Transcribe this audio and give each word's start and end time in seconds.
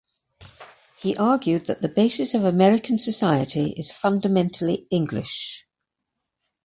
He 0.97 1.15
argued 1.15 1.67
that 1.67 1.81
the 1.83 1.87
basis 1.87 2.33
of 2.33 2.43
American 2.43 2.97
society 2.97 3.75
is 3.77 3.91
fundamentally 3.91 4.87
English. 4.89 5.67